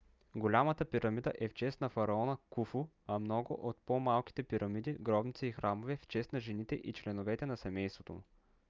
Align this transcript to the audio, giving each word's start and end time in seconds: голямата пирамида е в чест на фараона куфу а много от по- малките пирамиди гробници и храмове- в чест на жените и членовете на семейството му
голямата 0.35 0.85
пирамида 0.85 1.33
е 1.39 1.47
в 1.47 1.53
чест 1.53 1.81
на 1.81 1.89
фараона 1.89 2.37
куфу 2.49 2.85
а 3.07 3.19
много 3.19 3.53
от 3.53 3.77
по- 3.85 3.99
малките 3.99 4.43
пирамиди 4.43 4.93
гробници 4.99 5.47
и 5.47 5.51
храмове- 5.51 5.95
в 6.03 6.07
чест 6.07 6.33
на 6.33 6.39
жените 6.39 6.75
и 6.75 6.93
членовете 6.93 7.45
на 7.45 7.57
семейството 7.57 8.13
му 8.13 8.21